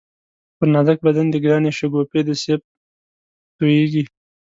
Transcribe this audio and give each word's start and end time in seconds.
پر 0.57 0.67
نازک 0.73 0.97
بدن 1.05 1.25
دی 1.31 1.39
گرانی 1.43 1.71
شگوفې 1.79 2.21
د 2.27 2.29
سېب 2.41 2.61
تویېږی 3.57 4.03